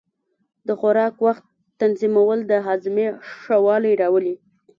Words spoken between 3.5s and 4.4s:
والی راولي.